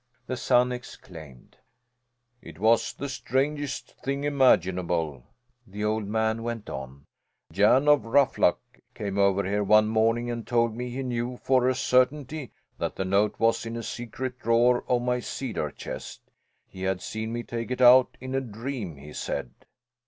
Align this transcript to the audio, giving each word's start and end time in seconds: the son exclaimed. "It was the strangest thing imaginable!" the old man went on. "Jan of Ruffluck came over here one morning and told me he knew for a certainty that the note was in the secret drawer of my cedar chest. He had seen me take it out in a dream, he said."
the 0.25 0.35
son 0.35 0.71
exclaimed. 0.71 1.57
"It 2.41 2.57
was 2.57 2.91
the 2.91 3.07
strangest 3.07 3.93
thing 4.03 4.23
imaginable!" 4.23 5.27
the 5.67 5.83
old 5.83 6.07
man 6.07 6.41
went 6.41 6.71
on. 6.71 7.05
"Jan 7.53 7.87
of 7.87 8.07
Ruffluck 8.07 8.59
came 8.95 9.19
over 9.19 9.43
here 9.43 9.63
one 9.63 9.85
morning 9.87 10.31
and 10.31 10.47
told 10.47 10.75
me 10.75 10.89
he 10.89 11.03
knew 11.03 11.37
for 11.43 11.69
a 11.69 11.75
certainty 11.75 12.51
that 12.79 12.95
the 12.95 13.05
note 13.05 13.35
was 13.37 13.63
in 13.63 13.75
the 13.75 13.83
secret 13.83 14.39
drawer 14.39 14.83
of 14.87 15.03
my 15.03 15.19
cedar 15.19 15.69
chest. 15.69 16.21
He 16.67 16.81
had 16.81 16.99
seen 17.03 17.31
me 17.31 17.43
take 17.43 17.69
it 17.69 17.79
out 17.79 18.17
in 18.19 18.33
a 18.33 18.41
dream, 18.41 18.95
he 18.97 19.13
said." 19.13 19.51